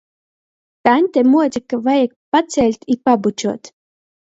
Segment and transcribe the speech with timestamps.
[0.89, 3.77] Taņte muoca, ka vajag paceļt i pabučuot.